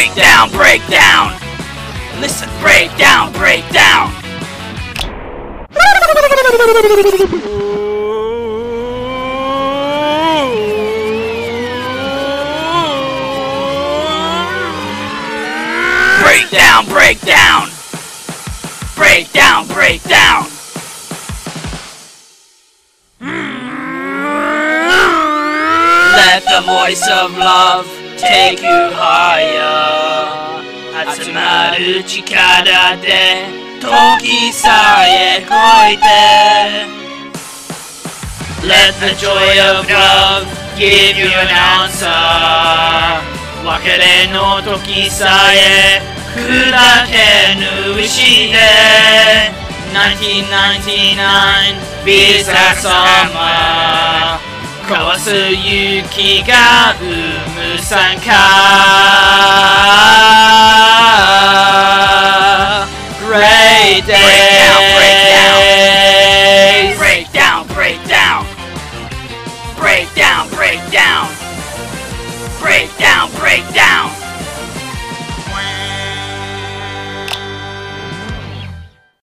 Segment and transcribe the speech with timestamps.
[0.00, 1.38] Break down, break down.
[2.20, 4.10] Listen, break down, break down.
[16.22, 17.68] Break down, break down.
[18.96, 20.46] Break down, break down.
[26.16, 30.60] Let the voice of love take you higher
[31.16, 33.46] 集まる力で
[33.80, 35.54] 時さえ超
[35.88, 36.04] えて
[38.62, 40.44] Let the joy of love
[40.76, 42.10] give you an answer
[43.64, 46.02] 別れの時さえ
[46.34, 46.40] 砕
[47.06, 47.54] け
[47.94, 48.58] ぬ石で
[49.92, 53.99] 1999 Visa Summer
[55.29, 58.31] 交わす雪が生む参加
[63.21, 64.17] Great days
[66.97, 68.45] Break down, break down
[69.77, 71.29] Break down, break down
[72.59, 73.63] Break down, break